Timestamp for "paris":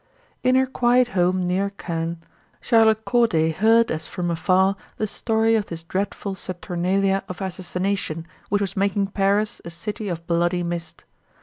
9.13-9.61